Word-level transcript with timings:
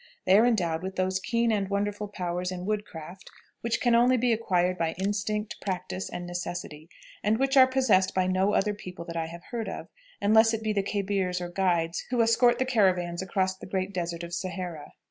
They 0.25 0.35
are 0.39 0.47
endowed 0.47 0.81
with 0.81 0.95
those 0.95 1.19
keen 1.19 1.51
and 1.51 1.69
wonderful 1.69 2.07
powers 2.07 2.51
in 2.51 2.65
woodcraft 2.65 3.29
which 3.61 3.79
can 3.79 3.93
only 3.93 4.17
be 4.17 4.33
acquired 4.33 4.75
by 4.75 4.93
instinct, 4.97 5.61
practice, 5.61 6.09
and 6.09 6.25
necessity, 6.25 6.89
and 7.23 7.37
which 7.37 7.55
are 7.55 7.67
possessed 7.67 8.15
by 8.15 8.25
no 8.25 8.53
other 8.55 8.73
people 8.73 9.05
that 9.05 9.15
I 9.15 9.27
have 9.27 9.43
heard 9.51 9.69
of, 9.69 9.89
unless 10.19 10.55
it 10.55 10.63
be 10.63 10.73
the 10.73 10.81
khebirs 10.81 11.39
or 11.39 11.49
guides 11.49 12.03
who 12.09 12.23
escort 12.23 12.57
the 12.57 12.65
caravans 12.65 13.21
across 13.21 13.55
the 13.55 13.67
great 13.67 13.93
desert 13.93 14.23
of 14.23 14.33
Sahara. 14.33 14.93